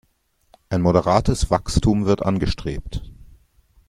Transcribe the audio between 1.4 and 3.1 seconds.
Wachstum wird angestrebt.